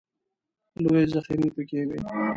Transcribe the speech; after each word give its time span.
لویې 0.83 1.05
ذخیرې 1.13 1.47
پکې 1.55 1.79
وې. 1.87 1.97